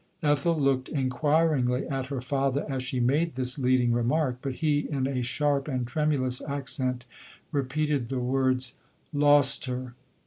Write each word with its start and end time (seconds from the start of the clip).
Ethel 0.23 0.59
looked 0.59 0.89
inquiringly 0.89 1.87
at 1.87 2.07
her 2.07 2.21
father 2.21 2.65
as 2.67 2.81
she 2.81 2.99
made 2.99 3.35
this 3.35 3.59
leading 3.59 3.91
remark; 3.93 4.39
but 4.41 4.53
he 4.55 4.89
in 4.89 5.05
a 5.05 5.21
sharp 5.21 5.67
and 5.67 5.85
tremulous 5.85 6.41
accent 6.47 7.05
repeated 7.51 8.07
the 8.07 8.15
w<" 8.15 8.57
Lost 9.13 9.65
her 9.65 9.93